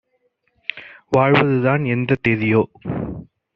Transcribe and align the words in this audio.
வாழ்வதுதான் 1.09 1.85
எந்தத் 1.85 2.23
தேதியோ? 2.23 2.63